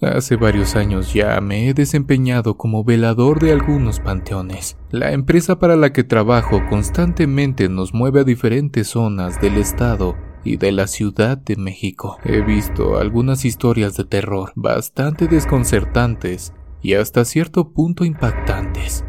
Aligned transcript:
Hace 0.00 0.36
varios 0.36 0.76
años 0.76 1.12
ya 1.12 1.40
me 1.40 1.68
he 1.68 1.74
desempeñado 1.74 2.56
como 2.56 2.84
velador 2.84 3.40
de 3.40 3.50
algunos 3.50 3.98
panteones. 3.98 4.76
La 4.92 5.10
empresa 5.10 5.58
para 5.58 5.74
la 5.74 5.92
que 5.92 6.04
trabajo 6.04 6.62
constantemente 6.70 7.68
nos 7.68 7.92
mueve 7.92 8.20
a 8.20 8.24
diferentes 8.24 8.86
zonas 8.86 9.40
del 9.40 9.56
estado 9.56 10.16
y 10.44 10.56
de 10.56 10.70
la 10.70 10.86
Ciudad 10.86 11.36
de 11.36 11.56
México. 11.56 12.16
He 12.24 12.42
visto 12.42 12.96
algunas 12.96 13.44
historias 13.44 13.96
de 13.96 14.04
terror 14.04 14.52
bastante 14.54 15.26
desconcertantes 15.26 16.52
y 16.80 16.94
hasta 16.94 17.24
cierto 17.24 17.72
punto 17.72 18.04
impactantes. 18.04 19.04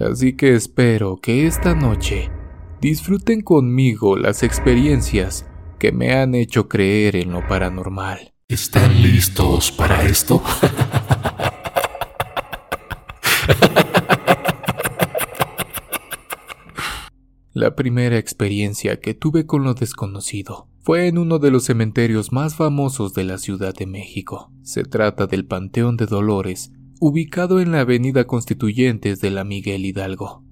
Así 0.00 0.32
que 0.32 0.56
espero 0.56 1.20
que 1.22 1.46
esta 1.46 1.76
noche 1.76 2.32
disfruten 2.80 3.42
conmigo 3.42 4.16
las 4.16 4.42
experiencias 4.42 5.46
que 5.78 5.92
me 5.92 6.14
han 6.14 6.34
hecho 6.34 6.68
creer 6.68 7.14
en 7.14 7.30
lo 7.30 7.46
paranormal. 7.46 8.32
¿Están 8.48 9.02
listos 9.02 9.72
para 9.72 10.04
esto? 10.04 10.40
La 17.52 17.74
primera 17.74 18.18
experiencia 18.18 19.00
que 19.00 19.14
tuve 19.14 19.46
con 19.46 19.64
lo 19.64 19.74
desconocido 19.74 20.68
fue 20.78 21.08
en 21.08 21.18
uno 21.18 21.40
de 21.40 21.50
los 21.50 21.64
cementerios 21.64 22.30
más 22.30 22.54
famosos 22.54 23.14
de 23.14 23.24
la 23.24 23.38
Ciudad 23.38 23.74
de 23.74 23.86
México. 23.86 24.52
Se 24.62 24.84
trata 24.84 25.26
del 25.26 25.44
Panteón 25.44 25.96
de 25.96 26.06
Dolores, 26.06 26.70
ubicado 27.00 27.58
en 27.60 27.72
la 27.72 27.80
Avenida 27.80 28.28
Constituyentes 28.28 29.20
de 29.20 29.32
la 29.32 29.42
Miguel 29.42 29.84
Hidalgo. 29.84 30.44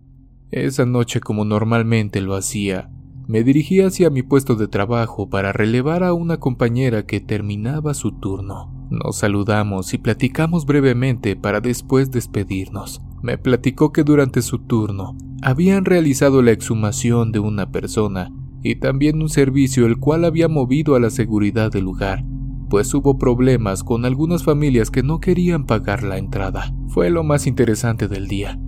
Esa 0.51 0.85
noche, 0.85 1.21
como 1.21 1.45
normalmente 1.45 2.21
lo 2.21 2.35
hacía, 2.35 2.91
me 3.27 3.42
dirigí 3.42 3.80
hacia 3.80 4.10
mi 4.10 4.23
puesto 4.23 4.55
de 4.55 4.69
trabajo 4.69 5.30
para 5.30 5.52
relevar 5.52 6.05
a 6.05 6.12
una 6.12 6.38
compañera 6.38 7.06
que 7.06 7.20
terminaba 7.20 7.95
su 7.95 8.12
turno. 8.12 8.73
Nos 8.90 9.16
saludamos 9.16 9.95
y 9.95 9.99
platicamos 9.99 10.66
brevemente 10.66 11.37
para 11.37 11.60
después 11.60 12.10
despedirnos. 12.10 13.01
Me 13.23 13.38
platicó 13.38 13.93
que 13.93 14.04
durante 14.04 14.43
su 14.43 14.59
turno 14.59 15.16
habían 15.43 15.84
realizado 15.84 16.43
la 16.43 16.52
exhumación 16.52 17.32
de 17.32 17.38
una 17.38 17.71
persona 17.71 18.30
y 18.62 18.76
también 18.76 19.21
un 19.23 19.29
servicio 19.29 19.87
el 19.87 19.99
cual 19.99 20.24
había 20.24 20.49
movido 20.49 20.95
a 20.95 21.01
la 21.01 21.10
seguridad 21.10 21.73
del 21.73 21.84
lugar, 21.84 22.24
pues 22.68 22.93
hubo 22.95 23.18
problemas 23.18 23.84
con 23.84 24.04
algunas 24.04 24.43
familias 24.43 24.90
que 24.90 25.02
no 25.02 25.21
querían 25.21 25.66
pagar 25.66 26.02
la 26.02 26.18
entrada. 26.18 26.74
Fue 26.88 27.10
lo 27.10 27.24
más 27.24 27.46
interesante 27.46 28.09
del 28.09 28.27
día. 28.27 28.59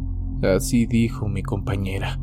Así 0.42 0.86
dijo 0.86 1.28
mi 1.28 1.42
compañera. 1.42 2.20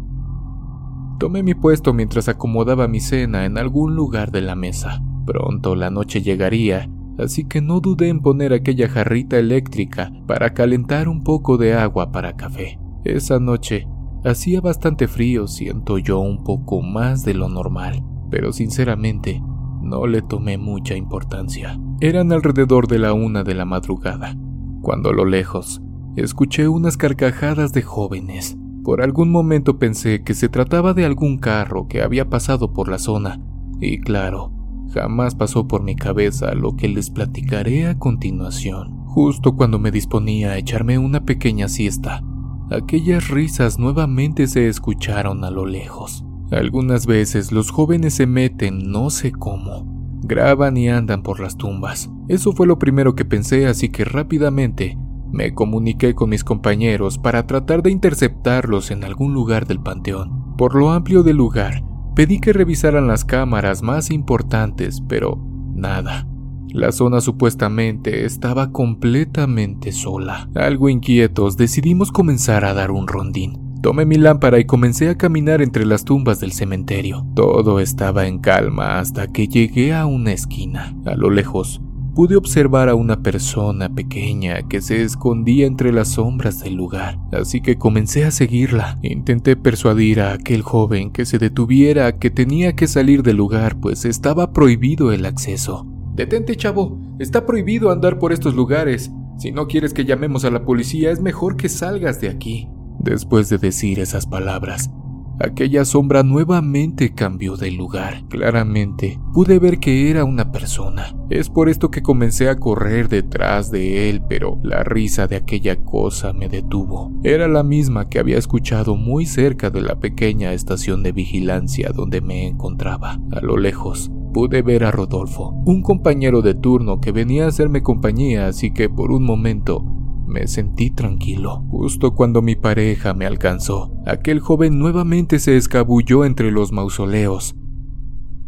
Tomé 1.23 1.41
mi 1.41 1.53
puesto 1.53 1.93
mientras 1.93 2.27
acomodaba 2.27 2.89
mi 2.89 2.99
cena 2.99 3.45
en 3.45 3.57
algún 3.57 3.95
lugar 3.95 4.29
de 4.29 4.41
la 4.41 4.55
mesa. 4.55 5.01
Pronto 5.25 5.73
la 5.73 5.89
noche 5.89 6.21
llegaría, 6.21 6.89
así 7.17 7.45
que 7.45 7.61
no 7.61 7.79
dudé 7.79 8.09
en 8.09 8.19
poner 8.19 8.51
aquella 8.51 8.89
jarrita 8.89 9.37
eléctrica 9.37 10.11
para 10.27 10.53
calentar 10.53 11.07
un 11.07 11.23
poco 11.23 11.57
de 11.57 11.75
agua 11.75 12.11
para 12.11 12.35
café. 12.35 12.77
Esa 13.05 13.39
noche 13.39 13.87
hacía 14.25 14.59
bastante 14.59 15.07
frío, 15.07 15.47
siento 15.47 15.97
yo 15.97 16.19
un 16.19 16.43
poco 16.43 16.81
más 16.81 17.23
de 17.23 17.35
lo 17.35 17.47
normal, 17.47 18.03
pero 18.29 18.51
sinceramente 18.51 19.41
no 19.81 20.07
le 20.07 20.23
tomé 20.23 20.57
mucha 20.57 20.97
importancia. 20.97 21.79
Eran 22.01 22.33
alrededor 22.33 22.87
de 22.87 22.99
la 22.99 23.13
una 23.13 23.45
de 23.45 23.53
la 23.53 23.63
madrugada, 23.63 24.35
cuando 24.81 25.11
a 25.11 25.13
lo 25.13 25.23
lejos 25.23 25.81
escuché 26.17 26.67
unas 26.67 26.97
carcajadas 26.97 27.71
de 27.71 27.81
jóvenes. 27.81 28.57
Por 28.83 29.01
algún 29.01 29.31
momento 29.31 29.79
pensé 29.79 30.23
que 30.23 30.33
se 30.33 30.49
trataba 30.49 30.93
de 30.93 31.05
algún 31.05 31.37
carro 31.37 31.87
que 31.87 32.01
había 32.01 32.29
pasado 32.29 32.73
por 32.73 32.89
la 32.89 32.99
zona, 32.99 33.41
y 33.79 33.99
claro, 33.99 34.51
jamás 34.93 35.35
pasó 35.35 35.67
por 35.67 35.83
mi 35.83 35.95
cabeza 35.95 36.53
lo 36.53 36.75
que 36.75 36.89
les 36.89 37.09
platicaré 37.09 37.87
a 37.87 37.97
continuación. 37.97 39.03
Justo 39.05 39.55
cuando 39.55 39.79
me 39.79 39.91
disponía 39.91 40.51
a 40.51 40.57
echarme 40.57 40.97
una 40.97 41.23
pequeña 41.23 41.69
siesta, 41.69 42.23
aquellas 42.71 43.29
risas 43.29 43.79
nuevamente 43.79 44.47
se 44.47 44.67
escucharon 44.67 45.45
a 45.45 45.51
lo 45.51 45.65
lejos. 45.65 46.25
Algunas 46.51 47.05
veces 47.05 47.51
los 47.51 47.71
jóvenes 47.71 48.15
se 48.15 48.27
meten 48.27 48.91
no 48.91 49.09
sé 49.09 49.31
cómo, 49.31 50.19
graban 50.23 50.75
y 50.75 50.89
andan 50.89 51.23
por 51.23 51.39
las 51.39 51.55
tumbas. 51.55 52.09
Eso 52.27 52.51
fue 52.51 52.67
lo 52.67 52.79
primero 52.79 53.15
que 53.15 53.23
pensé, 53.23 53.65
así 53.65 53.89
que 53.89 54.03
rápidamente 54.03 54.97
me 55.33 55.53
comuniqué 55.53 56.13
con 56.13 56.29
mis 56.29 56.43
compañeros 56.43 57.17
para 57.17 57.47
tratar 57.47 57.81
de 57.81 57.91
interceptarlos 57.91 58.91
en 58.91 59.03
algún 59.03 59.33
lugar 59.33 59.65
del 59.65 59.81
panteón. 59.81 60.55
Por 60.55 60.75
lo 60.75 60.91
amplio 60.91 61.23
del 61.23 61.37
lugar, 61.37 61.83
pedí 62.15 62.39
que 62.39 62.53
revisaran 62.53 63.07
las 63.07 63.25
cámaras 63.25 63.81
más 63.81 64.11
importantes, 64.11 65.01
pero 65.09 65.43
nada. 65.73 66.27
La 66.69 66.91
zona 66.91 67.19
supuestamente 67.19 68.25
estaba 68.25 68.71
completamente 68.71 69.91
sola. 69.91 70.49
Algo 70.55 70.87
inquietos, 70.89 71.57
decidimos 71.57 72.11
comenzar 72.11 72.63
a 72.63 72.73
dar 72.73 72.91
un 72.91 73.07
rondín. 73.07 73.59
Tomé 73.81 74.05
mi 74.05 74.15
lámpara 74.15 74.59
y 74.59 74.65
comencé 74.65 75.09
a 75.09 75.17
caminar 75.17 75.61
entre 75.61 75.85
las 75.85 76.05
tumbas 76.05 76.39
del 76.39 76.53
cementerio. 76.53 77.25
Todo 77.35 77.79
estaba 77.79 78.27
en 78.27 78.39
calma 78.39 78.99
hasta 78.99 79.31
que 79.31 79.47
llegué 79.47 79.93
a 79.93 80.05
una 80.05 80.31
esquina. 80.31 80.95
A 81.05 81.15
lo 81.15 81.29
lejos, 81.29 81.81
pude 82.13 82.35
observar 82.35 82.89
a 82.89 82.95
una 82.95 83.21
persona 83.21 83.89
pequeña 83.89 84.67
que 84.67 84.81
se 84.81 85.01
escondía 85.03 85.65
entre 85.65 85.91
las 85.91 86.09
sombras 86.09 86.59
del 86.59 86.75
lugar, 86.75 87.17
así 87.31 87.61
que 87.61 87.77
comencé 87.77 88.25
a 88.25 88.31
seguirla. 88.31 88.99
Intenté 89.01 89.55
persuadir 89.55 90.21
a 90.21 90.33
aquel 90.33 90.61
joven 90.61 91.11
que 91.11 91.25
se 91.25 91.39
detuviera, 91.39 92.19
que 92.19 92.29
tenía 92.29 92.75
que 92.75 92.87
salir 92.87 93.23
del 93.23 93.37
lugar, 93.37 93.79
pues 93.79 94.05
estaba 94.05 94.53
prohibido 94.53 95.11
el 95.11 95.25
acceso. 95.25 95.87
Detente, 96.13 96.55
chavo, 96.55 96.99
está 97.19 97.45
prohibido 97.45 97.89
andar 97.89 98.19
por 98.19 98.33
estos 98.33 98.53
lugares. 98.53 99.11
Si 99.37 99.51
no 99.51 99.67
quieres 99.67 99.93
que 99.93 100.05
llamemos 100.05 100.45
a 100.45 100.51
la 100.51 100.63
policía, 100.63 101.11
es 101.11 101.19
mejor 101.19 101.57
que 101.57 101.69
salgas 101.69 102.21
de 102.21 102.29
aquí. 102.29 102.69
Después 102.99 103.49
de 103.49 103.57
decir 103.57 103.99
esas 103.99 104.27
palabras, 104.27 104.91
Aquella 105.39 105.83
sombra 105.83 106.23
nuevamente 106.23 107.13
cambió 107.13 107.57
de 107.57 107.71
lugar. 107.71 108.23
Claramente 108.29 109.19
pude 109.33 109.59
ver 109.59 109.79
que 109.79 110.09
era 110.09 110.25
una 110.25 110.51
persona. 110.51 111.15
Es 111.29 111.49
por 111.49 111.69
esto 111.69 111.89
que 111.89 112.03
comencé 112.03 112.49
a 112.49 112.59
correr 112.59 113.09
detrás 113.09 113.71
de 113.71 114.09
él, 114.09 114.21
pero 114.27 114.59
la 114.63 114.83
risa 114.83 115.27
de 115.27 115.35
aquella 115.35 115.77
cosa 115.77 116.33
me 116.33 116.49
detuvo. 116.49 117.11
Era 117.23 117.47
la 117.47 117.63
misma 117.63 118.09
que 118.09 118.19
había 118.19 118.37
escuchado 118.37 118.95
muy 118.95 119.25
cerca 119.25 119.69
de 119.69 119.81
la 119.81 119.99
pequeña 119.99 120.53
estación 120.53 121.03
de 121.03 121.11
vigilancia 121.11 121.91
donde 121.93 122.21
me 122.21 122.47
encontraba. 122.47 123.19
A 123.31 123.41
lo 123.41 123.57
lejos 123.57 124.11
pude 124.33 124.61
ver 124.61 124.83
a 124.83 124.91
Rodolfo, 124.91 125.61
un 125.65 125.81
compañero 125.81 126.41
de 126.41 126.55
turno 126.55 126.99
que 126.99 127.11
venía 127.11 127.45
a 127.45 127.49
hacerme 127.49 127.83
compañía, 127.83 128.47
así 128.47 128.71
que 128.71 128.89
por 128.89 129.11
un 129.11 129.23
momento 129.23 129.85
me 130.33 130.47
sentí 130.47 130.89
tranquilo. 130.89 131.63
Justo 131.69 132.15
cuando 132.15 132.41
mi 132.41 132.55
pareja 132.55 133.13
me 133.13 133.25
alcanzó, 133.25 133.93
aquel 134.05 134.39
joven 134.39 134.79
nuevamente 134.79 135.39
se 135.39 135.55
escabulló 135.55 136.25
entre 136.25 136.51
los 136.51 136.71
mausoleos. 136.71 137.55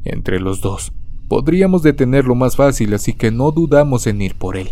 Entre 0.04 0.40
los 0.40 0.62
dos, 0.62 0.92
podríamos 1.30 1.84
detenerlo 1.84 2.36
más 2.36 2.56
fácil, 2.56 2.94
así 2.96 3.14
que 3.14 3.32
no 3.32 3.52
dudamos 3.52 4.08
en 4.08 4.22
ir 4.22 4.36
por 4.36 4.58
él. 4.58 4.72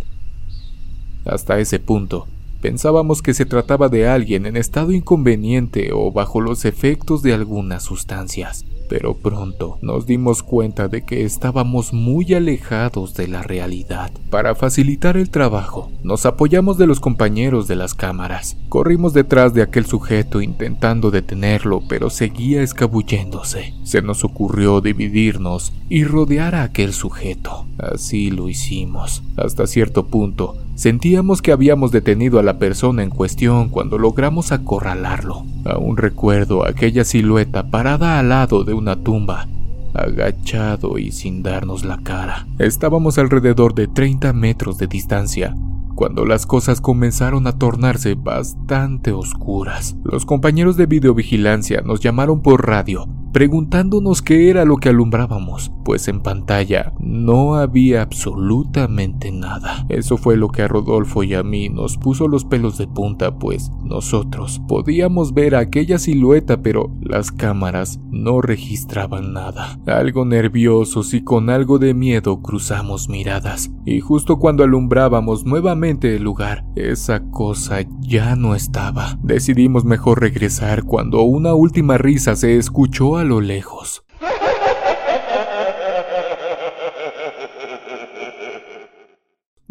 Hasta 1.25 1.59
ese 1.59 1.79
punto, 1.79 2.27
pensábamos 2.61 3.21
que 3.21 3.33
se 3.33 3.45
trataba 3.45 3.87
de 3.87 4.07
alguien 4.07 4.45
en 4.45 4.57
estado 4.57 4.91
inconveniente 4.91 5.91
o 5.93 6.11
bajo 6.11 6.41
los 6.41 6.65
efectos 6.65 7.21
de 7.21 7.33
algunas 7.33 7.83
sustancias 7.83 8.65
pero 8.89 9.15
pronto 9.15 9.77
nos 9.81 10.05
dimos 10.05 10.43
cuenta 10.43 10.87
de 10.87 11.03
que 11.03 11.23
estábamos 11.23 11.93
muy 11.93 12.33
alejados 12.33 13.13
de 13.13 13.27
la 13.27 13.43
realidad. 13.43 14.11
Para 14.29 14.55
facilitar 14.55 15.17
el 15.17 15.29
trabajo, 15.29 15.91
nos 16.03 16.25
apoyamos 16.25 16.77
de 16.77 16.87
los 16.87 16.99
compañeros 16.99 17.67
de 17.67 17.75
las 17.75 17.93
cámaras. 17.93 18.57
Corrimos 18.69 19.13
detrás 19.13 19.53
de 19.53 19.61
aquel 19.61 19.85
sujeto 19.85 20.41
intentando 20.41 21.11
detenerlo, 21.11 21.81
pero 21.87 22.09
seguía 22.09 22.61
escabulléndose. 22.61 23.73
Se 23.83 24.01
nos 24.01 24.23
ocurrió 24.23 24.81
dividirnos 24.81 25.73
y 25.89 26.03
rodear 26.03 26.55
a 26.55 26.63
aquel 26.63 26.93
sujeto. 26.93 27.65
Así 27.77 28.31
lo 28.31 28.49
hicimos. 28.49 29.23
Hasta 29.37 29.67
cierto 29.67 30.05
punto, 30.07 30.55
Sentíamos 30.75 31.41
que 31.41 31.51
habíamos 31.51 31.91
detenido 31.91 32.39
a 32.39 32.43
la 32.43 32.57
persona 32.57 33.03
en 33.03 33.09
cuestión 33.09 33.69
cuando 33.69 33.97
logramos 33.97 34.51
acorralarlo. 34.51 35.45
Aún 35.65 35.97
recuerdo 35.97 36.65
aquella 36.65 37.03
silueta 37.03 37.67
parada 37.67 38.19
al 38.19 38.29
lado 38.29 38.63
de 38.63 38.73
una 38.73 38.95
tumba, 38.95 39.47
agachado 39.93 40.97
y 40.97 41.11
sin 41.11 41.43
darnos 41.43 41.85
la 41.85 41.99
cara. 41.99 42.47
Estábamos 42.57 43.17
alrededor 43.17 43.75
de 43.75 43.87
30 43.87 44.33
metros 44.33 44.77
de 44.77 44.87
distancia 44.87 45.55
cuando 45.95 46.25
las 46.25 46.45
cosas 46.45 46.81
comenzaron 46.81 47.47
a 47.47 47.57
tornarse 47.57 48.15
bastante 48.15 49.11
oscuras. 49.11 49.95
Los 50.03 50.25
compañeros 50.25 50.77
de 50.77 50.85
videovigilancia 50.85 51.81
nos 51.81 51.99
llamaron 51.99 52.41
por 52.41 52.67
radio 52.67 53.07
preguntándonos 53.33 54.21
qué 54.21 54.51
era 54.51 54.63
lo 54.63 54.77
que 54.77 54.89
alumbrábamos, 54.89 55.71
pues 55.83 56.07
en 56.07 56.21
pantalla 56.21 56.93
no 56.99 57.55
había 57.55 58.03
absolutamente 58.03 59.31
nada. 59.31 59.87
Eso 59.89 60.17
fue 60.17 60.37
lo 60.37 60.49
que 60.49 60.61
a 60.61 60.67
Rodolfo 60.67 61.23
y 61.23 61.33
a 61.33 61.41
mí 61.41 61.67
nos 61.67 61.97
puso 61.97 62.27
los 62.27 62.45
pelos 62.45 62.77
de 62.77 62.87
punta, 62.87 63.39
pues 63.39 63.71
nosotros 63.83 64.61
podíamos 64.67 65.33
ver 65.33 65.55
aquella 65.55 65.97
silueta, 65.97 66.61
pero 66.61 66.95
las 67.01 67.31
cámaras 67.31 67.99
no 68.11 68.39
registraban 68.39 69.33
nada. 69.33 69.79
Algo 69.87 70.25
nerviosos 70.25 71.15
y 71.15 71.23
con 71.23 71.49
algo 71.49 71.79
de 71.79 71.95
miedo 71.95 72.39
cruzamos 72.41 73.09
miradas, 73.09 73.71
y 73.83 73.99
justo 73.99 74.37
cuando 74.37 74.63
alumbrábamos 74.63 75.43
nuevamente 75.43 75.82
el 75.85 76.23
lugar, 76.23 76.63
esa 76.75 77.29
cosa 77.29 77.81
ya 77.99 78.35
no 78.35 78.55
estaba. 78.55 79.19
Decidimos 79.21 79.83
mejor 79.83 80.21
regresar 80.21 80.83
cuando 80.83 81.21
una 81.23 81.53
última 81.53 81.97
risa 81.97 82.35
se 82.37 82.57
escuchó 82.57 83.17
a 83.17 83.25
lo 83.25 83.41
lejos. 83.41 84.05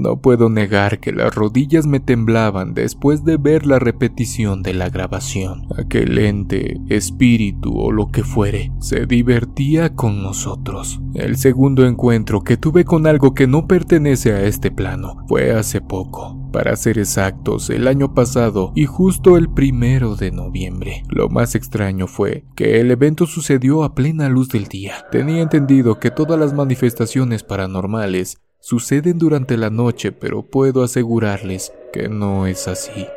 No 0.03 0.17
puedo 0.17 0.49
negar 0.49 0.99
que 0.99 1.13
las 1.13 1.33
rodillas 1.33 1.87
me 1.87 2.01
temblaban 2.01 2.75
después 2.75 3.25
de 3.25 3.37
ver 3.37 3.67
la 3.67 3.79
repetición 3.79 4.65
de 4.65 4.75
la 4.75 4.91
grabación. 4.91 5.69
Aquel 5.79 6.19
ente, 6.19 6.81
espíritu 6.89 7.79
o 7.79 7.93
lo 7.93 8.09
que 8.09 8.25
fuere, 8.25 8.73
se 8.81 9.07
divertía 9.07 9.95
con 9.95 10.21
nosotros. 10.21 11.01
El 11.15 11.37
segundo 11.37 11.87
encuentro 11.87 12.43
que 12.43 12.57
tuve 12.57 12.85
con 12.85 13.07
algo 13.07 13.33
que 13.33 13.47
no 13.47 13.69
pertenece 13.69 14.33
a 14.33 14.43
este 14.43 14.73
plano 14.73 15.25
fue 15.29 15.53
hace 15.53 15.81
poco. 15.81 16.37
Para 16.53 16.75
ser 16.75 16.99
exactos, 16.99 17.71
el 17.71 17.87
año 17.87 18.13
pasado 18.13 18.73
y 18.75 18.87
justo 18.87 19.37
el 19.37 19.51
primero 19.51 20.17
de 20.17 20.33
noviembre. 20.33 21.05
Lo 21.11 21.29
más 21.29 21.55
extraño 21.55 22.09
fue 22.09 22.45
que 22.57 22.81
el 22.81 22.91
evento 22.91 23.27
sucedió 23.27 23.85
a 23.85 23.95
plena 23.95 24.29
luz 24.29 24.49
del 24.49 24.65
día. 24.65 25.07
Tenía 25.13 25.43
entendido 25.43 26.01
que 26.01 26.11
todas 26.11 26.41
las 26.41 26.55
manifestaciones 26.55 27.45
paranormales 27.45 28.39
suceden 28.63 29.19
durante 29.19 29.57
la 29.57 29.71
noche, 29.71 30.13
pero 30.13 30.43
puedo 30.43 30.85
asegurarles 30.85 31.73
que 31.93 32.09
no 32.09 32.47
es 32.47 32.69
así. 32.69 33.09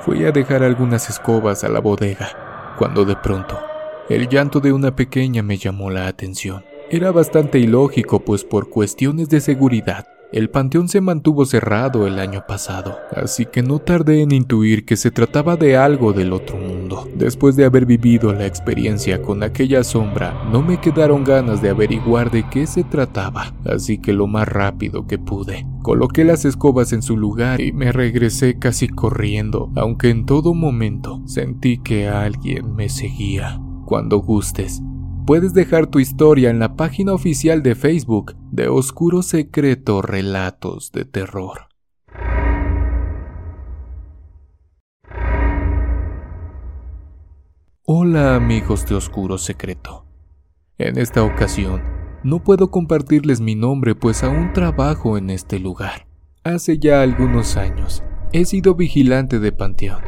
Fui 0.00 0.24
a 0.24 0.32
dejar 0.32 0.62
algunas 0.62 1.10
escobas 1.10 1.62
a 1.62 1.68
la 1.68 1.78
bodega, 1.78 2.74
cuando 2.78 3.04
de 3.04 3.14
pronto 3.16 3.60
el 4.08 4.28
llanto 4.28 4.60
de 4.60 4.72
una 4.72 4.96
pequeña 4.96 5.42
me 5.42 5.58
llamó 5.58 5.90
la 5.90 6.06
atención. 6.06 6.64
Era 6.90 7.12
bastante 7.12 7.58
ilógico, 7.58 8.20
pues 8.20 8.44
por 8.44 8.70
cuestiones 8.70 9.28
de 9.28 9.42
seguridad 9.42 10.06
el 10.32 10.48
panteón 10.48 10.88
se 10.88 11.00
mantuvo 11.00 11.44
cerrado 11.44 12.06
el 12.06 12.18
año 12.18 12.44
pasado, 12.48 12.96
así 13.14 13.46
que 13.46 13.62
no 13.62 13.78
tardé 13.78 14.22
en 14.22 14.32
intuir 14.32 14.84
que 14.84 14.96
se 14.96 15.10
trataba 15.10 15.56
de 15.56 15.76
algo 15.76 16.12
del 16.12 16.32
otro 16.32 16.56
mundo. 16.56 17.06
Después 17.14 17.54
de 17.54 17.64
haber 17.64 17.84
vivido 17.84 18.32
la 18.32 18.46
experiencia 18.46 19.20
con 19.20 19.42
aquella 19.42 19.84
sombra, 19.84 20.42
no 20.50 20.62
me 20.62 20.80
quedaron 20.80 21.24
ganas 21.24 21.60
de 21.60 21.70
averiguar 21.70 22.30
de 22.30 22.48
qué 22.48 22.66
se 22.66 22.82
trataba, 22.82 23.54
así 23.66 23.98
que 23.98 24.12
lo 24.12 24.26
más 24.26 24.48
rápido 24.48 25.06
que 25.06 25.18
pude, 25.18 25.66
coloqué 25.82 26.24
las 26.24 26.44
escobas 26.44 26.92
en 26.92 27.02
su 27.02 27.16
lugar 27.16 27.60
y 27.60 27.72
me 27.72 27.92
regresé 27.92 28.58
casi 28.58 28.88
corriendo, 28.88 29.70
aunque 29.76 30.10
en 30.10 30.24
todo 30.24 30.54
momento 30.54 31.20
sentí 31.26 31.78
que 31.78 32.08
alguien 32.08 32.74
me 32.74 32.88
seguía. 32.88 33.60
Cuando 33.84 34.18
gustes, 34.18 34.80
Puedes 35.24 35.54
dejar 35.54 35.86
tu 35.86 36.00
historia 36.00 36.50
en 36.50 36.58
la 36.58 36.74
página 36.74 37.12
oficial 37.12 37.62
de 37.62 37.76
Facebook 37.76 38.34
de 38.50 38.66
Oscuro 38.66 39.22
Secreto 39.22 40.02
Relatos 40.02 40.90
de 40.90 41.04
Terror. 41.04 41.68
Hola 47.84 48.34
amigos 48.34 48.84
de 48.86 48.96
Oscuro 48.96 49.38
Secreto. 49.38 50.06
En 50.78 50.98
esta 50.98 51.22
ocasión, 51.22 51.82
no 52.24 52.42
puedo 52.42 52.72
compartirles 52.72 53.40
mi 53.40 53.54
nombre 53.54 53.94
pues 53.94 54.24
aún 54.24 54.52
trabajo 54.52 55.16
en 55.16 55.30
este 55.30 55.60
lugar. 55.60 56.08
Hace 56.42 56.80
ya 56.80 57.00
algunos 57.00 57.56
años 57.56 58.02
he 58.32 58.44
sido 58.44 58.74
vigilante 58.74 59.38
de 59.38 59.52
Panteón 59.52 60.02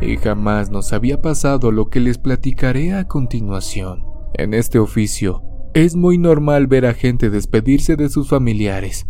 y 0.00 0.16
jamás 0.16 0.70
nos 0.70 0.92
había 0.92 1.20
pasado 1.20 1.72
lo 1.72 1.90
que 1.90 1.98
les 1.98 2.18
platicaré 2.18 2.94
a 2.94 3.08
continuación. 3.08 4.13
En 4.36 4.52
este 4.52 4.80
oficio, 4.80 5.42
es 5.74 5.94
muy 5.94 6.18
normal 6.18 6.66
ver 6.66 6.86
a 6.86 6.94
gente 6.94 7.30
despedirse 7.30 7.94
de 7.94 8.08
sus 8.08 8.28
familiares. 8.28 9.06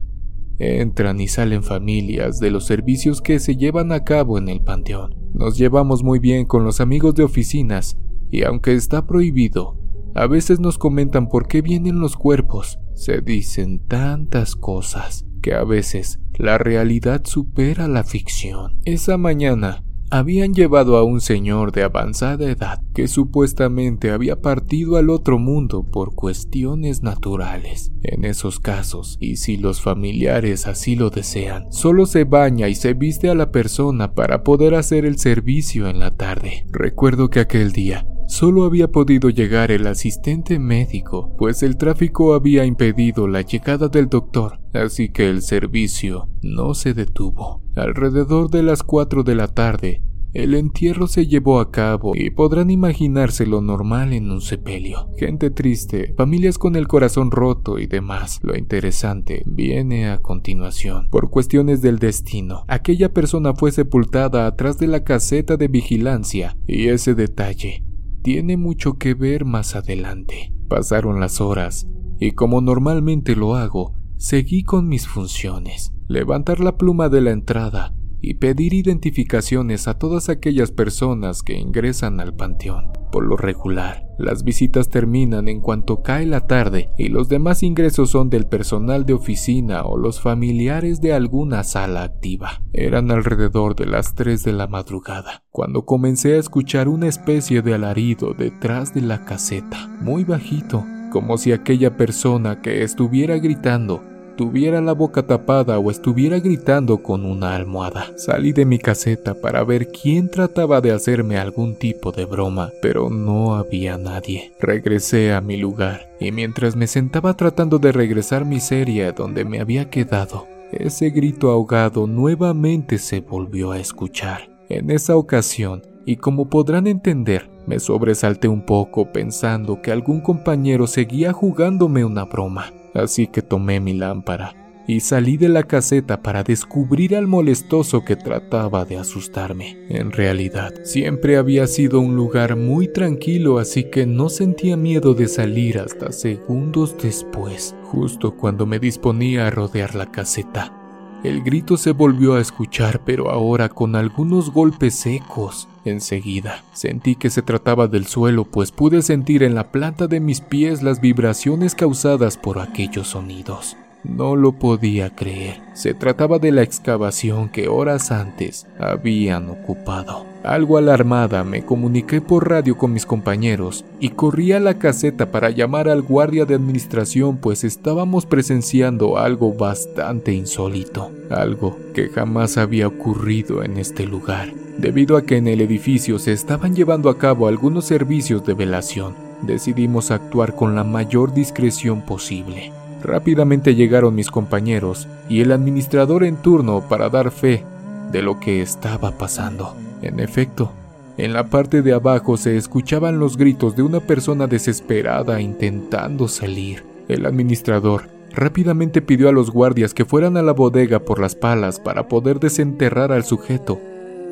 Entran 0.58 1.18
y 1.18 1.28
salen 1.28 1.62
familias 1.62 2.38
de 2.40 2.50
los 2.50 2.66
servicios 2.66 3.22
que 3.22 3.38
se 3.38 3.56
llevan 3.56 3.90
a 3.90 4.04
cabo 4.04 4.36
en 4.36 4.50
el 4.50 4.60
panteón. 4.60 5.14
Nos 5.32 5.56
llevamos 5.56 6.04
muy 6.04 6.18
bien 6.18 6.44
con 6.44 6.62
los 6.62 6.80
amigos 6.80 7.14
de 7.14 7.24
oficinas 7.24 7.96
y 8.30 8.42
aunque 8.42 8.74
está 8.74 9.06
prohibido, 9.06 9.78
a 10.14 10.26
veces 10.26 10.60
nos 10.60 10.76
comentan 10.76 11.28
por 11.28 11.48
qué 11.48 11.62
vienen 11.62 12.00
los 12.00 12.16
cuerpos. 12.16 12.78
Se 12.94 13.22
dicen 13.22 13.80
tantas 13.88 14.56
cosas 14.56 15.24
que 15.40 15.54
a 15.54 15.64
veces 15.64 16.20
la 16.34 16.58
realidad 16.58 17.22
supera 17.24 17.88
la 17.88 18.04
ficción. 18.04 18.78
Esa 18.84 19.16
mañana 19.16 19.82
habían 20.10 20.54
llevado 20.54 20.96
a 20.96 21.04
un 21.04 21.20
señor 21.20 21.72
de 21.72 21.82
avanzada 21.82 22.50
edad 22.50 22.80
que 22.94 23.08
supuestamente 23.08 24.10
había 24.10 24.40
partido 24.40 24.96
al 24.96 25.10
otro 25.10 25.38
mundo 25.38 25.84
por 25.84 26.14
cuestiones 26.14 27.02
naturales. 27.02 27.92
En 28.02 28.24
esos 28.24 28.60
casos, 28.60 29.16
y 29.20 29.36
si 29.36 29.56
los 29.56 29.80
familiares 29.80 30.66
así 30.66 30.94
lo 30.96 31.10
desean, 31.10 31.72
solo 31.72 32.06
se 32.06 32.24
baña 32.24 32.68
y 32.68 32.74
se 32.74 32.94
viste 32.94 33.28
a 33.28 33.34
la 33.34 33.50
persona 33.50 34.12
para 34.12 34.42
poder 34.42 34.74
hacer 34.74 35.04
el 35.04 35.18
servicio 35.18 35.88
en 35.88 35.98
la 35.98 36.12
tarde. 36.12 36.66
Recuerdo 36.70 37.30
que 37.30 37.40
aquel 37.40 37.72
día 37.72 38.06
Solo 38.34 38.64
había 38.64 38.90
podido 38.90 39.30
llegar 39.30 39.70
el 39.70 39.86
asistente 39.86 40.58
médico, 40.58 41.32
pues 41.38 41.62
el 41.62 41.76
tráfico 41.76 42.34
había 42.34 42.64
impedido 42.64 43.28
la 43.28 43.42
llegada 43.42 43.86
del 43.86 44.08
doctor, 44.08 44.58
así 44.72 45.08
que 45.08 45.30
el 45.30 45.40
servicio 45.40 46.28
no 46.42 46.74
se 46.74 46.94
detuvo. 46.94 47.62
Alrededor 47.76 48.50
de 48.50 48.64
las 48.64 48.82
4 48.82 49.22
de 49.22 49.36
la 49.36 49.46
tarde, 49.46 50.02
el 50.32 50.54
entierro 50.54 51.06
se 51.06 51.28
llevó 51.28 51.60
a 51.60 51.70
cabo 51.70 52.10
y 52.16 52.30
podrán 52.30 52.72
imaginarse 52.72 53.46
lo 53.46 53.60
normal 53.60 54.12
en 54.12 54.28
un 54.32 54.40
sepelio. 54.40 55.10
Gente 55.16 55.50
triste, 55.50 56.12
familias 56.16 56.58
con 56.58 56.74
el 56.74 56.88
corazón 56.88 57.30
roto 57.30 57.78
y 57.78 57.86
demás. 57.86 58.40
Lo 58.42 58.56
interesante 58.58 59.44
viene 59.46 60.08
a 60.08 60.18
continuación. 60.18 61.06
Por 61.08 61.30
cuestiones 61.30 61.82
del 61.82 62.00
destino, 62.00 62.64
aquella 62.66 63.12
persona 63.12 63.54
fue 63.54 63.70
sepultada 63.70 64.48
atrás 64.48 64.76
de 64.76 64.88
la 64.88 65.04
caseta 65.04 65.56
de 65.56 65.68
vigilancia 65.68 66.56
y 66.66 66.88
ese 66.88 67.14
detalle 67.14 67.84
tiene 68.24 68.56
mucho 68.56 68.94
que 68.94 69.12
ver 69.12 69.44
más 69.44 69.76
adelante. 69.76 70.50
Pasaron 70.66 71.20
las 71.20 71.42
horas 71.42 71.86
y 72.18 72.32
como 72.32 72.62
normalmente 72.62 73.36
lo 73.36 73.54
hago, 73.54 73.98
seguí 74.16 74.62
con 74.62 74.88
mis 74.88 75.06
funciones. 75.06 75.92
Levantar 76.08 76.58
la 76.58 76.78
pluma 76.78 77.10
de 77.10 77.20
la 77.20 77.32
entrada, 77.32 77.94
y 78.24 78.34
pedir 78.34 78.74
identificaciones 78.74 79.86
a 79.86 79.98
todas 79.98 80.28
aquellas 80.28 80.72
personas 80.72 81.42
que 81.42 81.58
ingresan 81.58 82.20
al 82.20 82.34
panteón. 82.34 82.90
Por 83.12 83.24
lo 83.24 83.36
regular, 83.36 84.04
las 84.18 84.42
visitas 84.42 84.88
terminan 84.88 85.48
en 85.48 85.60
cuanto 85.60 86.02
cae 86.02 86.26
la 86.26 86.46
tarde 86.46 86.90
y 86.96 87.10
los 87.10 87.28
demás 87.28 87.62
ingresos 87.62 88.10
son 88.10 88.30
del 88.30 88.46
personal 88.46 89.06
de 89.06 89.12
oficina 89.12 89.82
o 89.84 89.96
los 89.96 90.20
familiares 90.20 91.00
de 91.00 91.12
alguna 91.12 91.64
sala 91.64 92.02
activa. 92.02 92.62
Eran 92.72 93.10
alrededor 93.10 93.76
de 93.76 93.86
las 93.86 94.14
3 94.14 94.42
de 94.42 94.52
la 94.52 94.66
madrugada, 94.66 95.44
cuando 95.50 95.84
comencé 95.84 96.34
a 96.34 96.38
escuchar 96.38 96.88
una 96.88 97.08
especie 97.08 97.62
de 97.62 97.74
alarido 97.74 98.34
detrás 98.34 98.94
de 98.94 99.02
la 99.02 99.24
caseta, 99.24 99.88
muy 100.00 100.24
bajito, 100.24 100.84
como 101.12 101.38
si 101.38 101.52
aquella 101.52 101.96
persona 101.96 102.62
que 102.62 102.82
estuviera 102.82 103.36
gritando 103.38 104.02
tuviera 104.36 104.80
la 104.80 104.92
boca 104.92 105.26
tapada 105.26 105.78
o 105.78 105.90
estuviera 105.90 106.38
gritando 106.38 107.02
con 107.02 107.24
una 107.24 107.54
almohada. 107.54 108.12
Salí 108.16 108.52
de 108.52 108.64
mi 108.64 108.78
caseta 108.78 109.34
para 109.34 109.64
ver 109.64 109.88
quién 109.88 110.28
trataba 110.28 110.80
de 110.80 110.92
hacerme 110.92 111.38
algún 111.38 111.76
tipo 111.76 112.12
de 112.12 112.24
broma, 112.24 112.70
pero 112.82 113.10
no 113.10 113.54
había 113.54 113.98
nadie. 113.98 114.52
Regresé 114.60 115.32
a 115.32 115.40
mi 115.40 115.56
lugar 115.56 116.08
y 116.20 116.32
mientras 116.32 116.76
me 116.76 116.86
sentaba 116.86 117.34
tratando 117.34 117.78
de 117.78 117.92
regresar 117.92 118.44
mi 118.44 118.60
serie 118.60 119.12
donde 119.12 119.44
me 119.44 119.60
había 119.60 119.90
quedado, 119.90 120.46
ese 120.72 121.10
grito 121.10 121.50
ahogado 121.50 122.06
nuevamente 122.06 122.98
se 122.98 123.20
volvió 123.20 123.72
a 123.72 123.78
escuchar. 123.78 124.48
En 124.68 124.90
esa 124.90 125.16
ocasión, 125.16 125.82
y 126.06 126.16
como 126.16 126.48
podrán 126.48 126.86
entender, 126.86 127.48
me 127.66 127.78
sobresalté 127.78 128.48
un 128.48 128.62
poco 128.62 129.12
pensando 129.12 129.80
que 129.80 129.92
algún 129.92 130.20
compañero 130.20 130.86
seguía 130.86 131.32
jugándome 131.32 132.04
una 132.04 132.24
broma. 132.24 132.72
Así 132.94 133.26
que 133.26 133.42
tomé 133.42 133.80
mi 133.80 133.92
lámpara 133.92 134.64
y 134.86 135.00
salí 135.00 135.36
de 135.36 135.48
la 135.48 135.62
caseta 135.62 136.22
para 136.22 136.42
descubrir 136.42 137.16
al 137.16 137.26
molestoso 137.26 138.04
que 138.04 138.16
trataba 138.16 138.84
de 138.84 138.98
asustarme. 138.98 139.78
En 139.88 140.12
realidad, 140.12 140.74
siempre 140.84 141.36
había 141.36 141.66
sido 141.66 142.00
un 142.00 142.16
lugar 142.16 142.56
muy 142.56 142.88
tranquilo, 142.88 143.58
así 143.58 143.84
que 143.84 144.06
no 144.06 144.28
sentía 144.28 144.76
miedo 144.76 145.14
de 145.14 145.28
salir 145.28 145.78
hasta 145.78 146.12
segundos 146.12 146.96
después, 147.02 147.74
justo 147.84 148.36
cuando 148.36 148.66
me 148.66 148.78
disponía 148.78 149.46
a 149.46 149.50
rodear 149.50 149.94
la 149.94 150.10
caseta. 150.10 150.83
El 151.24 151.42
grito 151.42 151.78
se 151.78 151.92
volvió 151.92 152.34
a 152.34 152.40
escuchar, 152.42 153.00
pero 153.02 153.30
ahora 153.30 153.70
con 153.70 153.96
algunos 153.96 154.50
golpes 154.50 154.94
secos. 154.94 155.68
Enseguida 155.86 156.62
sentí 156.74 157.16
que 157.16 157.30
se 157.30 157.40
trataba 157.40 157.88
del 157.88 158.06
suelo, 158.06 158.44
pues 158.44 158.70
pude 158.72 159.00
sentir 159.00 159.42
en 159.42 159.54
la 159.54 159.72
planta 159.72 160.06
de 160.06 160.20
mis 160.20 160.42
pies 160.42 160.82
las 160.82 161.00
vibraciones 161.00 161.74
causadas 161.74 162.36
por 162.36 162.58
aquellos 162.58 163.08
sonidos. 163.08 163.74
No 164.04 164.36
lo 164.36 164.52
podía 164.52 165.16
creer. 165.16 165.62
Se 165.72 165.94
trataba 165.94 166.38
de 166.38 166.52
la 166.52 166.60
excavación 166.60 167.48
que 167.48 167.68
horas 167.68 168.12
antes 168.12 168.66
habían 168.78 169.48
ocupado. 169.48 170.33
Algo 170.44 170.76
alarmada 170.76 171.42
me 171.42 171.64
comuniqué 171.64 172.20
por 172.20 172.50
radio 172.50 172.76
con 172.76 172.92
mis 172.92 173.06
compañeros 173.06 173.82
y 173.98 174.10
corrí 174.10 174.52
a 174.52 174.60
la 174.60 174.78
caseta 174.78 175.30
para 175.30 175.48
llamar 175.48 175.88
al 175.88 176.02
guardia 176.02 176.44
de 176.44 176.54
administración 176.54 177.38
pues 177.38 177.64
estábamos 177.64 178.26
presenciando 178.26 179.16
algo 179.16 179.54
bastante 179.54 180.34
insólito, 180.34 181.10
algo 181.30 181.78
que 181.94 182.10
jamás 182.10 182.58
había 182.58 182.88
ocurrido 182.88 183.62
en 183.62 183.78
este 183.78 184.04
lugar, 184.04 184.52
debido 184.76 185.16
a 185.16 185.22
que 185.22 185.38
en 185.38 185.48
el 185.48 185.62
edificio 185.62 186.18
se 186.18 186.32
estaban 186.32 186.76
llevando 186.76 187.08
a 187.08 187.16
cabo 187.16 187.48
algunos 187.48 187.86
servicios 187.86 188.44
de 188.44 188.52
velación. 188.52 189.14
Decidimos 189.40 190.10
actuar 190.10 190.54
con 190.54 190.74
la 190.74 190.84
mayor 190.84 191.32
discreción 191.32 192.02
posible. 192.02 192.70
Rápidamente 193.02 193.74
llegaron 193.74 194.14
mis 194.14 194.30
compañeros 194.30 195.08
y 195.26 195.40
el 195.40 195.52
administrador 195.52 196.22
en 196.22 196.36
turno 196.36 196.82
para 196.86 197.08
dar 197.08 197.30
fe 197.30 197.64
de 198.12 198.20
lo 198.20 198.38
que 198.40 198.60
estaba 198.60 199.12
pasando. 199.12 199.74
En 200.02 200.20
efecto, 200.20 200.72
en 201.16 201.32
la 201.32 201.46
parte 201.46 201.82
de 201.82 201.92
abajo 201.92 202.36
se 202.36 202.56
escuchaban 202.56 203.18
los 203.18 203.36
gritos 203.36 203.76
de 203.76 203.82
una 203.82 204.00
persona 204.00 204.46
desesperada 204.46 205.40
intentando 205.40 206.26
salir. 206.26 206.84
El 207.08 207.24
administrador 207.26 208.08
rápidamente 208.32 209.00
pidió 209.00 209.28
a 209.28 209.32
los 209.32 209.50
guardias 209.50 209.94
que 209.94 210.04
fueran 210.04 210.36
a 210.36 210.42
la 210.42 210.52
bodega 210.52 210.98
por 211.00 211.20
las 211.20 211.36
palas 211.36 211.78
para 211.78 212.08
poder 212.08 212.40
desenterrar 212.40 213.12
al 213.12 213.24
sujeto, 213.24 213.80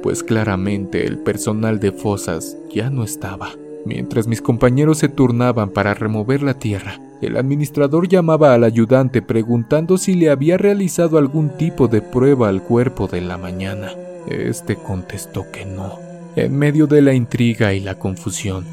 pues 0.03 0.25
claramente 0.25 1.07
el 1.07 1.19
personal 1.19 1.79
de 1.79 1.93
fosas 1.93 2.57
ya 2.75 2.91
no 2.91 3.05
estaba. 3.05 3.51
Mientras 3.85 4.27
mis 4.27 4.43
compañeros 4.43 4.99
se 4.99 5.09
turnaban 5.09 5.71
para 5.71 5.95
remover 5.95 6.43
la 6.43 6.55
tierra, 6.55 7.01
el 7.21 7.37
administrador 7.37 8.09
llamaba 8.09 8.55
al 8.55 8.65
ayudante 8.65 9.23
preguntando 9.23 9.99
si 9.99 10.15
le 10.15 10.31
había 10.31 10.57
realizado 10.57 11.19
algún 11.19 11.57
tipo 11.57 11.87
de 11.87 12.03
prueba 12.03 12.49
al 12.49 12.63
cuerpo 12.63 13.07
de 13.07 13.21
la 13.21 13.39
mañana. 13.39 13.93
Este 14.27 14.77
contestó 14.77 15.51
que 15.51 15.65
no. 15.65 15.99
En 16.37 16.57
medio 16.57 16.87
de 16.87 17.03
la 17.03 17.15
intriga 17.15 17.75
y 17.75 17.81
la 17.81 17.99
confusión, 17.99 18.65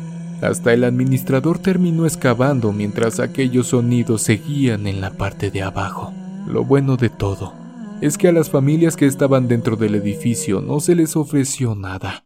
hasta 0.41 0.74
el 0.74 0.84
administrador 0.84 1.60
terminó 1.60 2.06
excavando 2.06 2.72
mientras 2.72 3.20
aquellos 3.20 3.68
sonidos 3.68 4.22
seguían 4.22 4.88
en 4.88 5.01
la 5.01 5.12
parte 5.12 5.51
de 5.51 5.62
abajo. 5.62 6.13
Lo 6.48 6.63
bueno 6.63 6.96
de 6.96 7.10
todo 7.10 7.53
es 8.01 8.18
que 8.18 8.29
a 8.29 8.32
las 8.32 8.50
familias 8.50 8.96
que 8.96 9.06
estaban 9.06 9.48
dentro 9.48 9.75
del 9.75 9.96
edificio 9.96 10.62
no 10.62 10.79
se 10.79 10.96
les 10.96 11.15
ofreció 11.18 11.75
nada 11.75 12.25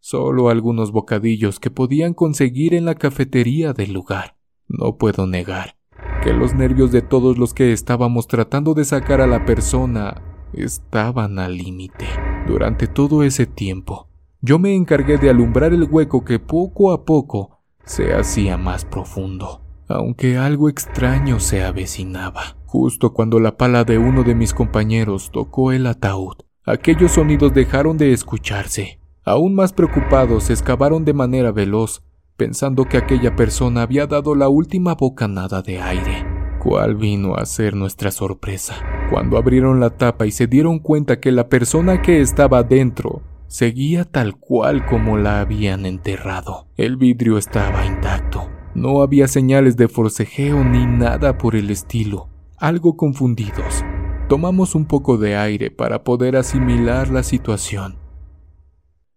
solo 0.00 0.48
algunos 0.48 0.90
bocadillos 0.90 1.60
que 1.60 1.70
podían 1.70 2.14
conseguir 2.14 2.72
en 2.72 2.86
la 2.86 2.94
cafetería 2.94 3.74
del 3.74 3.92
lugar. 3.92 4.36
No 4.66 4.96
puedo 4.96 5.26
negar 5.26 5.76
que 6.22 6.32
los 6.32 6.54
nervios 6.54 6.92
de 6.92 7.02
todos 7.02 7.36
los 7.36 7.52
que 7.52 7.72
estábamos 7.72 8.26
tratando 8.26 8.72
de 8.72 8.86
sacar 8.86 9.20
a 9.20 9.26
la 9.26 9.44
persona 9.44 10.22
estaban 10.54 11.38
al 11.38 11.56
límite. 11.56 12.06
Durante 12.48 12.88
todo 12.88 13.22
ese 13.22 13.46
tiempo, 13.46 14.08
yo 14.40 14.58
me 14.58 14.74
encargué 14.74 15.18
de 15.18 15.30
alumbrar 15.30 15.72
el 15.72 15.84
hueco 15.84 16.24
que 16.24 16.40
poco 16.40 16.92
a 16.92 17.04
poco 17.04 17.60
se 17.84 18.14
hacía 18.14 18.56
más 18.56 18.84
profundo, 18.84 19.60
aunque 19.86 20.36
algo 20.36 20.68
extraño 20.68 21.38
se 21.38 21.62
avecinaba. 21.62 22.56
Justo 22.66 23.12
cuando 23.12 23.38
la 23.38 23.56
pala 23.56 23.84
de 23.84 23.98
uno 23.98 24.24
de 24.24 24.34
mis 24.34 24.54
compañeros 24.54 25.30
tocó 25.30 25.72
el 25.72 25.86
ataúd, 25.86 26.36
aquellos 26.64 27.12
sonidos 27.12 27.54
dejaron 27.54 27.96
de 27.98 28.12
escucharse 28.12 28.98
Aún 29.28 29.54
más 29.54 29.74
preocupados, 29.74 30.48
excavaron 30.48 31.04
de 31.04 31.12
manera 31.12 31.52
veloz, 31.52 32.02
pensando 32.38 32.86
que 32.86 32.96
aquella 32.96 33.36
persona 33.36 33.82
había 33.82 34.06
dado 34.06 34.34
la 34.34 34.48
última 34.48 34.94
bocanada 34.94 35.60
de 35.60 35.82
aire. 35.82 36.37
¿Cuál 36.58 36.96
vino 36.96 37.36
a 37.36 37.46
ser 37.46 37.76
nuestra 37.76 38.10
sorpresa? 38.10 38.74
Cuando 39.10 39.38
abrieron 39.38 39.78
la 39.78 39.90
tapa 39.90 40.26
y 40.26 40.32
se 40.32 40.48
dieron 40.48 40.80
cuenta 40.80 41.20
que 41.20 41.30
la 41.30 41.48
persona 41.48 42.02
que 42.02 42.20
estaba 42.20 42.64
dentro 42.64 43.22
seguía 43.46 44.04
tal 44.04 44.36
cual 44.36 44.84
como 44.84 45.16
la 45.18 45.40
habían 45.40 45.86
enterrado. 45.86 46.66
El 46.76 46.96
vidrio 46.96 47.38
estaba 47.38 47.86
intacto. 47.86 48.50
No 48.74 49.02
había 49.02 49.28
señales 49.28 49.76
de 49.76 49.86
forcejeo 49.86 50.64
ni 50.64 50.84
nada 50.84 51.38
por 51.38 51.54
el 51.54 51.70
estilo. 51.70 52.28
Algo 52.56 52.96
confundidos, 52.96 53.84
tomamos 54.28 54.74
un 54.74 54.84
poco 54.84 55.16
de 55.16 55.36
aire 55.36 55.70
para 55.70 56.02
poder 56.02 56.36
asimilar 56.36 57.08
la 57.08 57.22
situación. 57.22 57.98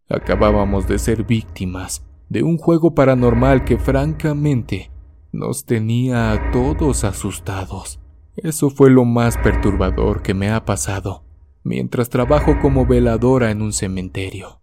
Acabábamos 0.07 0.88
de 0.88 1.00
ser 1.00 1.24
víctimas 1.24 2.05
de 2.29 2.43
un 2.43 2.57
juego 2.57 2.93
paranormal 2.93 3.65
que 3.65 3.77
francamente 3.79 4.90
nos 5.31 5.65
tenía 5.65 6.31
a 6.31 6.51
todos 6.51 7.03
asustados. 7.03 8.00
Eso 8.35 8.69
fue 8.69 8.89
lo 8.89 9.05
más 9.05 9.38
perturbador 9.38 10.21
que 10.21 10.33
me 10.33 10.51
ha 10.51 10.65
pasado 10.65 11.23
mientras 11.63 12.09
trabajo 12.09 12.59
como 12.61 12.85
veladora 12.85 13.51
en 13.51 13.61
un 13.61 13.73
cementerio. 13.73 14.61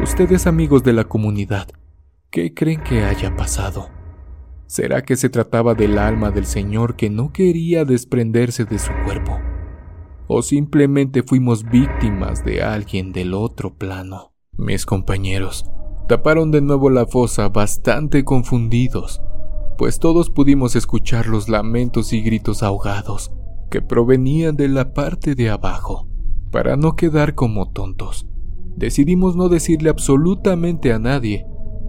Ustedes 0.00 0.46
amigos 0.46 0.82
de 0.82 0.92
la 0.92 1.04
comunidad, 1.04 1.68
¿qué 2.30 2.54
creen 2.54 2.82
que 2.82 3.02
haya 3.02 3.36
pasado? 3.36 3.90
¿Será 4.66 5.02
que 5.02 5.16
se 5.16 5.28
trataba 5.28 5.74
del 5.74 5.98
alma 5.98 6.30
del 6.30 6.46
Señor 6.46 6.96
que 6.96 7.10
no 7.10 7.32
quería 7.32 7.84
desprenderse 7.84 8.64
de 8.64 8.78
su 8.78 8.92
cuerpo? 9.04 9.38
¿O 10.28 10.40
simplemente 10.42 11.22
fuimos 11.22 11.64
víctimas 11.64 12.44
de 12.44 12.62
alguien 12.62 13.12
del 13.12 13.34
otro 13.34 13.74
plano? 13.74 14.32
Mis 14.56 14.86
compañeros 14.86 15.66
taparon 16.08 16.50
de 16.50 16.60
nuevo 16.60 16.90
la 16.90 17.06
fosa 17.06 17.48
bastante 17.48 18.24
confundidos, 18.24 19.20
pues 19.76 19.98
todos 19.98 20.30
pudimos 20.30 20.76
escuchar 20.76 21.26
los 21.26 21.48
lamentos 21.48 22.12
y 22.12 22.22
gritos 22.22 22.62
ahogados 22.62 23.32
que 23.70 23.80
provenían 23.80 24.56
de 24.56 24.68
la 24.68 24.92
parte 24.92 25.34
de 25.34 25.50
abajo. 25.50 26.06
Para 26.50 26.76
no 26.76 26.94
quedar 26.96 27.34
como 27.34 27.70
tontos, 27.70 28.26
decidimos 28.76 29.36
no 29.36 29.48
decirle 29.48 29.88
absolutamente 29.88 30.92
a 30.92 30.98
nadie, 30.98 31.46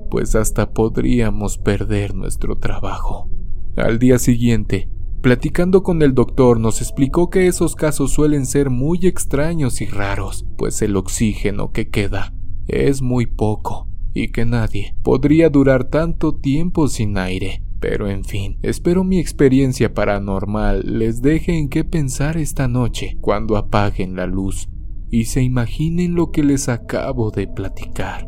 pues 0.09 0.35
hasta 0.35 0.71
podríamos 0.71 1.57
perder 1.57 2.15
nuestro 2.15 2.55
trabajo. 2.55 3.29
Al 3.75 3.99
día 3.99 4.19
siguiente, 4.19 4.89
platicando 5.21 5.83
con 5.83 6.01
el 6.01 6.13
doctor, 6.13 6.59
nos 6.59 6.81
explicó 6.81 7.29
que 7.29 7.47
esos 7.47 7.75
casos 7.75 8.11
suelen 8.11 8.45
ser 8.45 8.69
muy 8.69 8.99
extraños 9.07 9.81
y 9.81 9.85
raros, 9.85 10.45
pues 10.57 10.81
el 10.81 10.95
oxígeno 10.95 11.71
que 11.71 11.89
queda 11.89 12.33
es 12.67 13.01
muy 13.01 13.25
poco 13.25 13.89
y 14.13 14.31
que 14.31 14.45
nadie 14.45 14.95
podría 15.03 15.49
durar 15.49 15.85
tanto 15.85 16.35
tiempo 16.35 16.87
sin 16.87 17.17
aire. 17.17 17.63
Pero 17.83 18.07
en 18.07 18.23
fin, 18.23 18.57
espero 18.61 19.03
mi 19.03 19.19
experiencia 19.19 19.93
paranormal 19.93 20.83
les 20.85 21.21
deje 21.21 21.57
en 21.57 21.67
qué 21.67 21.83
pensar 21.83 22.37
esta 22.37 22.69
noche 22.69 23.17
cuando 23.19 23.57
apaguen 23.57 24.15
la 24.15 24.25
luz 24.25 24.69
y 25.11 25.25
se 25.25 25.43
imaginen 25.43 26.15
lo 26.15 26.31
que 26.31 26.43
les 26.43 26.69
acabo 26.69 27.29
de 27.29 27.45
platicar. 27.45 28.25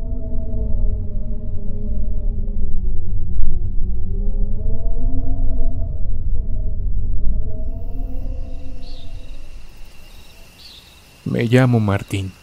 Me 11.24 11.46
llamo 11.46 11.80
Martín. 11.80 12.34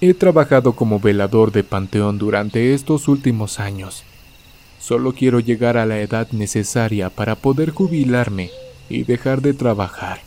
He 0.00 0.14
trabajado 0.14 0.72
como 0.72 1.00
velador 1.00 1.52
de 1.52 1.64
Panteón 1.64 2.16
durante 2.16 2.72
estos 2.72 3.08
últimos 3.08 3.60
años. 3.60 4.05
Solo 4.86 5.14
quiero 5.14 5.40
llegar 5.40 5.78
a 5.78 5.84
la 5.84 5.98
edad 5.98 6.30
necesaria 6.30 7.10
para 7.10 7.34
poder 7.34 7.70
jubilarme 7.70 8.50
y 8.88 9.02
dejar 9.02 9.42
de 9.42 9.52
trabajar. 9.52 10.20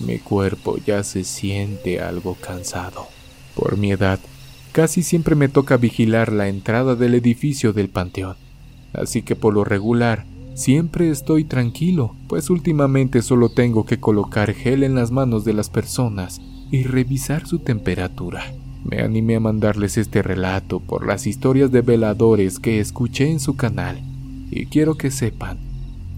Mi 0.00 0.18
cuerpo 0.18 0.78
ya 0.78 1.04
se 1.04 1.24
siente 1.24 2.00
algo 2.00 2.36
cansado. 2.40 3.06
Por 3.54 3.76
mi 3.76 3.92
edad, 3.92 4.18
casi 4.72 5.02
siempre 5.02 5.34
me 5.34 5.50
toca 5.50 5.76
vigilar 5.76 6.32
la 6.32 6.48
entrada 6.48 6.94
del 6.94 7.16
edificio 7.16 7.74
del 7.74 7.90
Panteón. 7.90 8.36
Así 8.94 9.20
que 9.20 9.36
por 9.36 9.52
lo 9.52 9.62
regular, 9.62 10.24
siempre 10.54 11.10
estoy 11.10 11.44
tranquilo, 11.44 12.16
pues 12.28 12.48
últimamente 12.48 13.20
solo 13.20 13.50
tengo 13.50 13.84
que 13.84 14.00
colocar 14.00 14.54
gel 14.54 14.84
en 14.84 14.94
las 14.94 15.10
manos 15.10 15.44
de 15.44 15.52
las 15.52 15.68
personas 15.68 16.40
y 16.70 16.84
revisar 16.84 17.46
su 17.46 17.58
temperatura. 17.58 18.54
Me 18.88 19.00
animé 19.00 19.36
a 19.36 19.40
mandarles 19.40 19.96
este 19.96 20.22
relato 20.22 20.78
por 20.78 21.06
las 21.06 21.26
historias 21.26 21.72
de 21.72 21.80
veladores 21.80 22.60
que 22.60 22.78
escuché 22.78 23.30
en 23.30 23.40
su 23.40 23.56
canal 23.56 24.00
y 24.50 24.66
quiero 24.66 24.94
que 24.94 25.10
sepan 25.10 25.58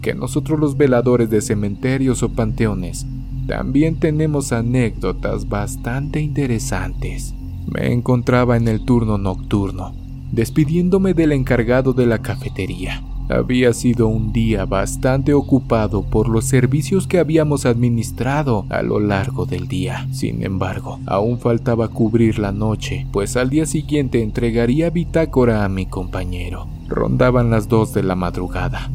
que 0.02 0.14
nosotros 0.14 0.60
los 0.60 0.76
veladores 0.76 1.30
de 1.30 1.40
cementerios 1.40 2.22
o 2.22 2.28
panteones 2.28 3.06
también 3.46 3.98
tenemos 3.98 4.52
anécdotas 4.52 5.48
bastante 5.48 6.20
interesantes. 6.20 7.34
Me 7.66 7.92
encontraba 7.92 8.58
en 8.58 8.68
el 8.68 8.84
turno 8.84 9.16
nocturno, 9.16 9.94
despidiéndome 10.32 11.14
del 11.14 11.32
encargado 11.32 11.94
de 11.94 12.04
la 12.04 12.20
cafetería, 12.20 13.02
Había 13.28 13.74
sido 13.74 14.08
un 14.08 14.32
día 14.32 14.64
bastante 14.64 15.34
ocupado 15.34 16.02
por 16.02 16.30
los 16.30 16.46
servicios 16.46 17.06
que 17.06 17.18
habíamos 17.18 17.66
administrado 17.66 18.64
a 18.70 18.82
lo 18.82 19.00
largo 19.00 19.44
del 19.44 19.68
día. 19.68 20.08
Sin 20.12 20.42
embargo, 20.42 20.98
aún 21.04 21.38
faltaba 21.38 21.88
cubrir 21.88 22.38
la 22.38 22.52
noche, 22.52 23.06
pues 23.12 23.36
al 23.36 23.50
día 23.50 23.66
siguiente 23.66 24.22
entregaría 24.22 24.88
bitácora 24.88 25.64
a 25.64 25.68
mi 25.68 25.84
compañero. 25.84 26.68
Rondaban 26.88 27.50
las 27.50 27.68
dos 27.68 27.92
de 27.92 28.02
la 28.02 28.14
madrugada. 28.14 28.90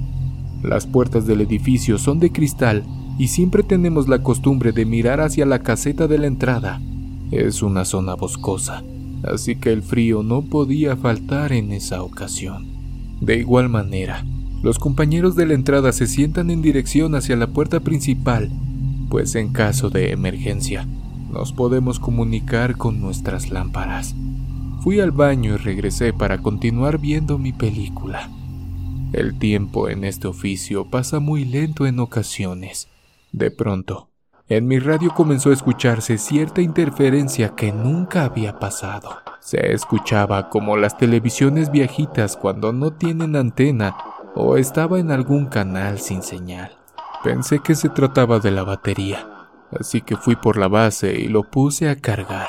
Las 0.63 0.87
puertas 0.87 1.27
del 1.27 1.41
edificio 1.41 1.99
son 1.99 2.19
de 2.19 2.31
cristal 2.31 2.83
y 3.19 3.27
siempre 3.27 3.61
tenemos 3.61 4.07
la 4.07 4.23
costumbre 4.23 4.71
de 4.71 4.85
mirar 4.85 5.21
hacia 5.21 5.45
la 5.45 5.59
caseta 5.59 6.07
de 6.07 6.17
la 6.17 6.25
entrada. 6.25 6.81
Es 7.29 7.61
una 7.61 7.85
zona 7.85 8.15
boscosa, 8.15 8.81
así 9.31 9.57
que 9.57 9.71
el 9.71 9.83
frío 9.83 10.23
no 10.23 10.41
podía 10.41 10.97
faltar 10.97 11.53
en 11.53 11.71
esa 11.71 12.01
ocasión. 12.01 12.72
De 13.23 13.37
igual 13.37 13.69
manera, 13.69 14.25
los 14.61 14.79
compañeros 14.79 15.37
de 15.37 15.45
la 15.45 15.53
entrada 15.53 15.93
se 15.93 16.07
sientan 16.07 16.51
en 16.51 16.61
dirección 16.61 17.15
hacia 17.15 17.37
la 17.37 17.47
puerta 17.47 17.79
principal, 17.79 18.51
pues 19.09 19.35
en 19.35 19.53
caso 19.53 19.89
de 19.89 20.11
emergencia, 20.11 20.85
nos 21.31 21.53
podemos 21.53 22.01
comunicar 22.01 22.75
con 22.75 22.99
nuestras 22.99 23.49
lámparas. 23.49 24.13
Fui 24.81 24.99
al 24.99 25.11
baño 25.11 25.53
y 25.53 25.57
regresé 25.57 26.11
para 26.11 26.39
continuar 26.39 26.97
viendo 26.97 27.37
mi 27.37 27.53
película. 27.53 28.29
El 29.13 29.39
tiempo 29.39 29.87
en 29.87 30.03
este 30.03 30.27
oficio 30.27 30.89
pasa 30.89 31.21
muy 31.21 31.45
lento 31.45 31.85
en 31.85 31.99
ocasiones. 31.99 32.89
De 33.31 33.51
pronto, 33.51 34.09
en 34.53 34.67
mi 34.67 34.79
radio 34.79 35.13
comenzó 35.13 35.49
a 35.49 35.53
escucharse 35.53 36.17
cierta 36.17 36.61
interferencia 36.61 37.55
que 37.55 37.71
nunca 37.71 38.25
había 38.25 38.59
pasado. 38.59 39.17
Se 39.39 39.73
escuchaba 39.73 40.49
como 40.49 40.77
las 40.77 40.97
televisiones 40.97 41.71
viejitas 41.71 42.37
cuando 42.37 42.73
no 42.73 42.93
tienen 42.93 43.35
antena 43.35 43.95
o 44.35 44.57
estaba 44.57 44.99
en 44.99 45.11
algún 45.11 45.45
canal 45.45 45.99
sin 45.99 46.23
señal. 46.23 46.71
Pensé 47.23 47.59
que 47.59 47.75
se 47.75 47.89
trataba 47.89 48.39
de 48.39 48.51
la 48.51 48.63
batería, 48.63 49.47
así 49.79 50.01
que 50.01 50.17
fui 50.17 50.35
por 50.35 50.57
la 50.57 50.67
base 50.67 51.13
y 51.13 51.27
lo 51.27 51.43
puse 51.43 51.89
a 51.89 51.95
cargar. 51.95 52.47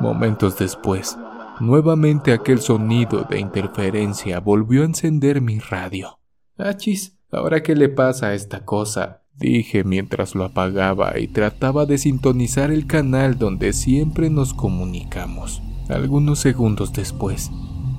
Momentos 0.00 0.58
después, 0.58 1.16
nuevamente 1.60 2.32
aquel 2.32 2.60
sonido 2.60 3.24
de 3.24 3.38
interferencia 3.38 4.40
volvió 4.40 4.82
a 4.82 4.86
encender 4.86 5.40
mi 5.40 5.60
radio. 5.60 6.18
Achis, 6.58 7.18
¿ahora 7.30 7.62
qué 7.62 7.74
le 7.74 7.88
pasa 7.88 8.28
a 8.28 8.34
esta 8.34 8.64
cosa? 8.64 9.21
Dije 9.42 9.82
mientras 9.82 10.34
lo 10.34 10.44
apagaba 10.44 11.18
y 11.18 11.26
trataba 11.26 11.84
de 11.84 11.98
sintonizar 11.98 12.70
el 12.70 12.86
canal 12.86 13.38
donde 13.38 13.72
siempre 13.72 14.30
nos 14.30 14.54
comunicamos. 14.54 15.60
Algunos 15.88 16.38
segundos 16.38 16.92
después, 16.92 17.50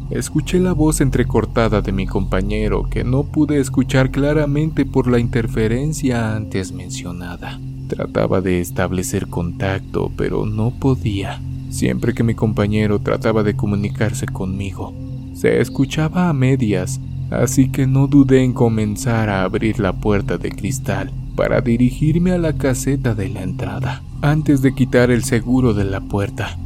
escuché 0.10 0.60
la 0.60 0.72
voz 0.72 1.02
entrecortada 1.02 1.82
de 1.82 1.92
mi 1.92 2.08
compañero 2.08 2.90
que 2.90 3.04
no 3.04 3.24
pude 3.24 3.60
escuchar 3.60 4.10
claramente 4.10 4.86
por 4.86 5.12
la 5.12 5.20
interferencia 5.20 6.34
antes 6.34 6.72
mencionada. 6.72 7.60
Trataba 7.90 8.40
de 8.40 8.62
establecer 8.62 9.28
contacto, 9.28 10.12
pero 10.16 10.46
no 10.46 10.72
podía. 10.72 11.42
Siempre 11.70 12.14
que 12.14 12.24
mi 12.24 12.36
compañero 12.36 13.00
trataba 13.00 13.44
de 13.44 13.56
comunicarse 13.56 14.28
conmigo, 14.28 14.94
se 15.34 15.60
escuchaba 15.60 16.30
a 16.30 16.34
medias, 16.34 17.02
así 17.32 17.70
que 17.70 17.86
no 17.86 18.08
dudé 18.08 18.44
en 18.44 18.54
comenzar 18.54 19.30
a 19.30 19.44
abrir 19.44 19.80
la 19.80 19.92
puerta 19.92 20.38
de 20.38 20.52
cristal 20.52 21.12
para 21.36 21.62
dirigirme 21.62 22.32
a 22.32 22.38
la 22.38 22.54
caseta 22.54 23.16
de 23.16 23.30
la 23.30 23.44
entrada. 23.44 24.04
Antes 24.22 24.62
de 24.62 24.74
quitar 24.74 25.12
el 25.12 25.24
seguro 25.24 25.74
de 25.74 25.84
la 25.84 26.02
puerta, 26.02 26.58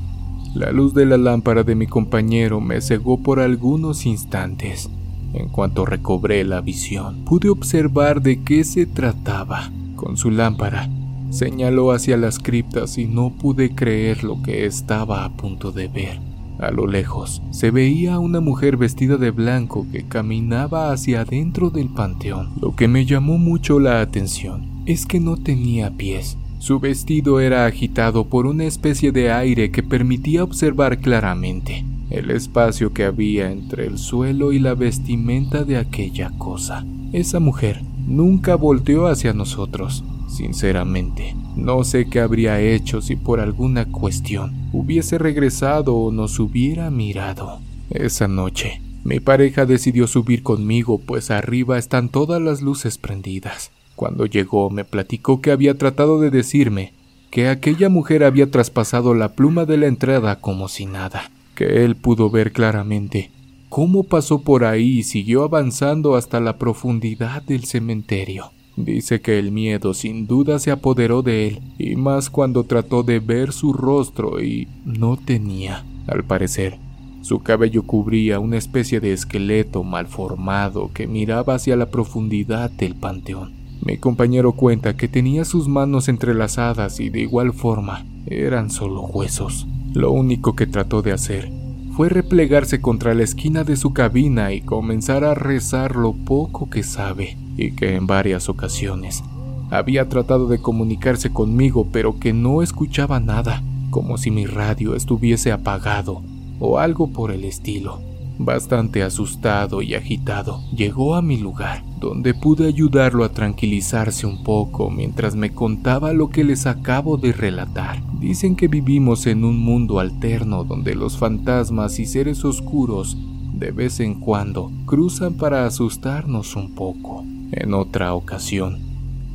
la 0.54 0.72
luz 0.72 0.94
de 0.94 1.06
la 1.06 1.18
lámpara 1.18 1.64
de 1.64 1.76
mi 1.76 1.88
compañero 1.88 2.62
me 2.62 2.82
cegó 2.82 3.22
por 3.22 3.40
algunos 3.40 4.06
instantes. 4.06 4.90
En 5.34 5.50
cuanto 5.50 5.86
recobré 5.86 6.44
la 6.44 6.62
visión, 6.62 7.26
pude 7.26 7.50
observar 7.50 8.22
de 8.22 8.42
qué 8.44 8.64
se 8.64 8.86
trataba. 8.86 9.72
Con 9.96 10.18
su 10.18 10.32
lámpara, 10.32 10.90
señaló 11.30 11.92
hacia 11.92 12.18
las 12.18 12.40
criptas 12.40 12.98
y 12.98 13.06
no 13.06 13.32
pude 13.32 13.76
creer 13.76 14.24
lo 14.24 14.42
que 14.42 14.66
estaba 14.66 15.26
a 15.26 15.30
punto 15.30 15.72
de 15.72 15.88
ver. 15.88 16.27
A 16.60 16.72
lo 16.72 16.88
lejos 16.88 17.42
se 17.52 17.72
veía 17.72 18.20
una 18.20 18.40
mujer 18.40 18.78
vestida 18.78 19.18
de 19.18 19.32
blanco 19.32 19.86
que 19.92 20.08
caminaba 20.08 20.92
hacia 20.92 21.22
adentro 21.22 21.70
del 21.70 21.90
panteón. 21.90 22.54
Lo 22.62 22.76
que 22.76 22.88
me 22.88 23.06
llamó 23.06 23.38
mucho 23.38 23.80
la 23.80 24.02
atención 24.02 24.84
es 24.86 25.06
que 25.06 25.20
no 25.20 25.38
tenía 25.38 25.92
pies, 25.92 26.38
su 26.60 26.80
vestido 26.80 27.40
era 27.40 27.66
agitado 27.66 28.26
por 28.26 28.48
una 28.48 28.66
especie 28.66 29.12
de 29.12 29.32
aire 29.32 29.70
que 29.70 29.84
permitía 29.84 30.44
observar 30.44 31.00
claramente 31.00 31.86
el 32.10 32.32
espacio 32.32 32.94
que 32.94 33.04
había 33.04 33.52
entre 33.52 33.86
el 33.86 33.98
suelo 33.98 34.52
y 34.52 34.60
la 34.60 34.74
vestimenta 34.74 35.64
de 35.64 35.78
aquella 35.78 36.32
cosa. 36.38 36.86
Esa 37.14 37.40
mujer 37.40 37.82
nunca 38.08 38.56
volteó 38.56 39.08
hacia 39.08 39.34
nosotros. 39.34 40.04
Sinceramente, 40.28 41.36
no 41.56 41.84
sé 41.84 42.08
qué 42.10 42.20
habría 42.20 42.60
hecho 42.60 43.02
si 43.02 43.16
por 43.16 43.40
alguna 43.40 43.86
cuestión 43.86 44.70
hubiese 44.74 45.18
regresado 45.18 45.96
o 45.96 46.12
nos 46.12 46.40
hubiera 46.40 46.92
mirado. 46.92 47.60
Esa 47.90 48.28
noche, 48.28 48.82
mi 49.04 49.20
pareja 49.20 49.66
decidió 49.66 50.06
subir 50.06 50.44
conmigo, 50.44 51.00
pues 51.00 51.32
arriba 51.32 51.78
están 51.78 52.10
todas 52.10 52.42
las 52.42 52.62
luces 52.62 52.98
prendidas. 52.98 53.72
Cuando 53.96 54.26
llegó 54.26 54.70
me 54.70 54.84
platicó 54.86 55.42
que 55.42 55.52
había 55.52 55.78
tratado 55.78 56.20
de 56.20 56.30
decirme 56.30 56.94
que 57.32 57.48
aquella 57.48 57.90
mujer 57.90 58.24
había 58.24 58.52
traspasado 58.52 59.14
la 59.14 59.34
pluma 59.34 59.66
de 59.66 59.78
la 59.78 59.88
entrada 59.88 60.40
como 60.40 60.68
si 60.68 60.86
nada, 60.86 61.32
que 61.56 61.84
él 61.86 61.96
pudo 61.96 62.30
ver 62.30 62.52
claramente 62.52 63.32
cómo 63.70 64.04
pasó 64.04 64.42
por 64.42 64.64
ahí 64.64 65.00
y 65.00 65.04
siguió 65.04 65.44
avanzando 65.44 66.16
hasta 66.16 66.40
la 66.40 66.58
profundidad 66.58 67.42
del 67.44 67.66
cementerio. 67.66 68.52
Dice 68.78 69.22
que 69.22 69.40
el 69.40 69.52
miedo 69.52 69.96
sin 69.96 70.28
duda 70.28 70.60
se 70.60 70.70
apoderó 70.70 71.24
de 71.24 71.48
él, 71.48 71.62
y 71.80 71.96
más 71.96 72.30
cuando 72.30 72.64
trató 72.64 73.02
de 73.02 73.20
ver 73.20 73.52
su 73.52 73.74
rostro 73.74 74.40
y 74.40 74.68
no 74.86 75.18
tenía, 75.18 75.84
al 76.06 76.24
parecer, 76.24 76.78
su 77.24 77.40
cabello 77.40 77.82
cubría 77.82 78.40
una 78.40 78.58
especie 78.58 79.00
de 79.00 79.14
esqueleto 79.14 79.84
malformado 79.84 80.92
que 80.94 81.08
miraba 81.08 81.56
hacia 81.56 81.76
la 81.76 81.88
profundidad 81.88 82.70
del 82.70 82.94
panteón. 82.94 83.54
Mi 83.84 83.98
compañero 83.98 84.52
cuenta 84.52 84.96
que 84.96 85.08
tenía 85.08 85.44
sus 85.44 85.68
manos 85.68 86.08
entrelazadas 86.08 87.00
y 87.00 87.10
de 87.10 87.22
igual 87.22 87.54
forma 87.54 88.06
eran 88.28 88.70
solo 88.70 89.02
huesos. 89.02 89.66
Lo 89.94 90.12
único 90.12 90.56
que 90.56 90.68
trató 90.68 91.02
de 91.02 91.14
hacer 91.14 91.52
fue 91.96 92.10
replegarse 92.10 92.80
contra 92.80 93.16
la 93.16 93.24
esquina 93.24 93.64
de 93.64 93.76
su 93.76 93.92
cabina 93.92 94.54
y 94.54 94.62
comenzar 94.62 95.24
a 95.24 95.34
rezar 95.34 95.96
lo 95.96 96.14
poco 96.14 96.70
que 96.70 96.84
sabe 96.84 97.38
y 97.58 97.72
que 97.72 97.96
en 97.96 98.08
varias 98.08 98.48
ocasiones 98.48 99.24
había 99.70 100.08
tratado 100.08 100.48
de 100.48 100.60
comunicarse 100.60 101.32
conmigo 101.32 101.88
pero 101.92 102.20
que 102.20 102.32
no 102.32 102.62
escuchaba 102.62 103.20
nada, 103.20 103.62
como 103.90 104.18
si 104.18 104.32
mi 104.32 104.46
radio 104.46 104.96
estuviese 104.96 105.52
apagado 105.52 106.22
o 106.60 106.80
algo 106.80 107.08
por 107.12 107.32
el 107.32 107.44
estilo. 107.44 108.00
Bastante 108.40 109.02
asustado 109.02 109.82
y 109.82 109.96
agitado, 109.96 110.62
llegó 110.72 111.16
a 111.16 111.24
mi 111.24 111.38
lugar, 111.38 111.84
donde 112.00 112.36
pude 112.36 112.68
ayudarlo 112.68 113.24
a 113.24 113.30
tranquilizarse 113.30 114.28
un 114.28 114.44
poco 114.44 114.92
mientras 114.92 115.36
me 115.36 115.54
contaba 115.54 116.14
lo 116.14 116.30
que 116.30 116.44
les 116.44 116.68
acabo 116.68 117.18
de 117.18 117.34
relatar. 117.34 118.04
Dicen 118.20 118.56
que 118.56 118.68
vivimos 118.68 119.26
en 119.26 119.44
un 119.44 119.60
mundo 119.60 120.00
alterno 120.00 120.64
donde 120.64 120.94
los 120.94 121.18
fantasmas 121.18 121.98
y 121.98 122.06
seres 122.06 122.46
oscuros 122.46 123.18
de 123.54 123.72
vez 123.72 124.00
en 124.00 124.20
cuando 124.20 124.72
cruzan 124.86 125.34
para 125.34 125.66
asustarnos 125.66 126.56
un 126.56 126.76
poco. 126.76 127.26
En 127.52 127.74
otra 127.74 128.14
ocasión, 128.14 128.80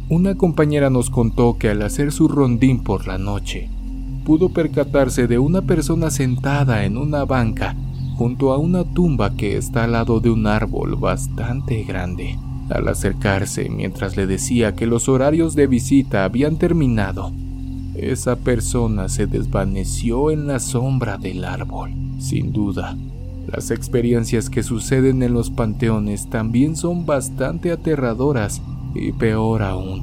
una 0.09 0.35
compañera 0.35 0.90
nos 0.90 1.09
contó 1.09 1.57
que 1.59 1.70
al 1.70 1.81
hacer 1.83 2.12
su 2.12 2.29
rondín 2.29 2.83
por 2.83 3.07
la 3.07 3.16
noche, 3.16 3.70
pudo 4.25 4.51
percatarse 4.51 5.27
de 5.27 5.38
una 5.38 5.62
persona 5.62 6.11
sentada 6.11 6.85
en 6.85 6.96
una 6.96 7.25
banca 7.25 7.75
junto 8.16 8.53
a 8.53 8.59
una 8.59 8.85
tumba 8.85 9.35
que 9.35 9.57
está 9.57 9.85
al 9.85 9.92
lado 9.92 10.20
de 10.20 10.31
un 10.31 10.46
árbol 10.46 10.96
bastante 10.96 11.83
grande. 11.85 12.38
Al 12.68 12.87
acercarse, 12.88 13.68
mientras 13.68 14.16
le 14.16 14.27
decía 14.27 14.75
que 14.75 14.87
los 14.87 15.09
horarios 15.09 15.55
de 15.55 15.66
visita 15.66 16.25
habían 16.25 16.57
terminado, 16.57 17.33
esa 17.94 18.37
persona 18.37 19.09
se 19.09 19.27
desvaneció 19.27 20.31
en 20.31 20.46
la 20.46 20.61
sombra 20.61 21.18
del 21.18 21.44
árbol. 21.44 21.92
Sin 22.18 22.53
duda, 22.53 22.96
las 23.52 23.70
experiencias 23.70 24.48
que 24.48 24.62
suceden 24.62 25.22
en 25.22 25.34
los 25.34 25.50
panteones 25.50 26.30
también 26.30 26.74
son 26.74 27.04
bastante 27.04 27.70
aterradoras 27.70 28.62
y 28.94 29.12
peor 29.12 29.62
aún, 29.62 30.02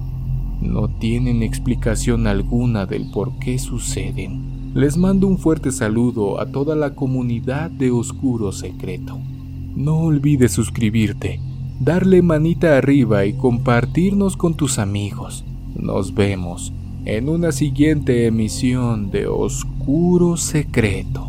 no 0.62 0.88
tienen 0.88 1.42
explicación 1.42 2.28
alguna 2.28 2.86
del 2.86 3.10
por 3.10 3.40
qué 3.40 3.58
suceden. 3.58 4.72
Les 4.76 4.98
mando 4.98 5.26
un 5.26 5.40
fuerte 5.40 5.72
saludo 5.72 6.40
a 6.40 6.46
toda 6.46 6.76
la 6.76 6.94
comunidad 6.94 7.72
de 7.72 7.90
Oscuro 7.90 8.52
Secreto. 8.52 9.18
No 9.76 9.98
olvides 9.98 10.52
suscribirte, 10.52 11.40
darle 11.80 12.22
manita 12.22 12.78
arriba 12.78 13.26
y 13.26 13.34
compartirnos 13.34 14.38
con 14.38 14.54
tus 14.54 14.78
amigos. 14.78 15.44
Nos 15.76 16.14
vemos 16.14 16.72
en 17.06 17.30
una 17.30 17.52
siguiente 17.52 18.28
emisión 18.28 19.10
de 19.10 19.26
Oscuro 19.26 20.38
Secreto. 20.38 21.29